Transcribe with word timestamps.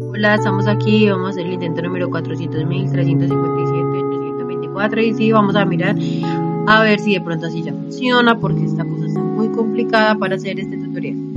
Hola, 0.00 0.34
estamos 0.34 0.66
aquí, 0.66 1.08
vamos 1.08 1.28
a 1.28 1.30
hacer 1.30 1.46
el 1.46 1.54
intento 1.54 1.80
número 1.82 2.10
400.357.824 2.10 5.02
y 5.02 5.14
sí, 5.14 5.32
vamos 5.32 5.56
a 5.56 5.64
mirar 5.64 5.96
a 6.66 6.82
ver 6.82 7.00
si 7.00 7.14
de 7.14 7.20
pronto 7.20 7.46
así 7.46 7.62
ya 7.62 7.72
funciona 7.72 8.38
porque 8.38 8.64
esta 8.64 8.84
cosa 8.84 9.06
está 9.06 9.20
muy 9.20 9.48
complicada 9.50 10.14
para 10.14 10.36
hacer 10.36 10.60
este 10.60 10.76
tutorial. 10.76 11.29